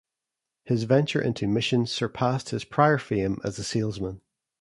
[0.63, 4.21] His venture into missions surpassed his prior fame as a salesman